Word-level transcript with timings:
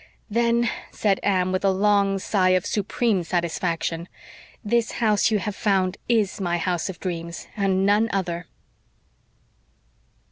"Then," 0.31 0.67
said 0.89 1.19
Anne, 1.21 1.51
with 1.51 1.63
a 1.63 1.69
long 1.69 2.17
sigh 2.17 2.49
of 2.57 2.65
supreme 2.65 3.23
satisfaction, 3.23 4.07
"this 4.65 4.93
house 4.93 5.29
you 5.29 5.37
have 5.37 5.55
found 5.55 5.97
IS 6.09 6.41
my 6.41 6.57
house 6.57 6.89
of 6.89 6.99
dreams 6.99 7.45
and 7.55 7.85
none 7.85 8.09
other." 8.11 8.47